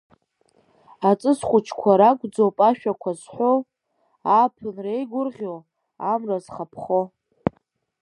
[1.09, 3.53] Аҵыс хәыҷқәа ракәӡоуп ашәақәа зҳәо,
[4.33, 5.55] ааԥынра еигәырӷьо,
[6.11, 7.01] амра зхаԥхо.